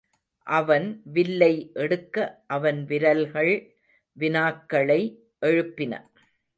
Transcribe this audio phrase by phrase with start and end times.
[0.47, 1.71] அவன் வில்லை
[1.73, 2.15] எடுக்க
[2.47, 3.53] அவன் விரல்கள்
[4.17, 5.01] வினாக்களை
[5.41, 5.93] எழுப்பின.